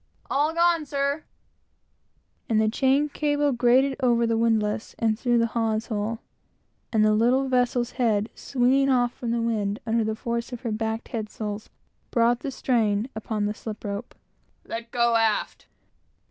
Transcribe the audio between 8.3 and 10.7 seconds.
swinging off from the wind under the force of